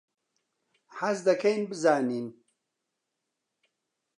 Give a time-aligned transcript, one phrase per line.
[0.99, 2.27] حەز دەکەین بزانین.